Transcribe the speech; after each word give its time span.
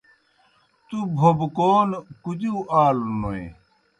تُوْ 0.87 0.97
بھوبکون 1.17 1.89
کُدِیؤ 2.23 2.57
آلوْنوئے؟ 2.83 3.43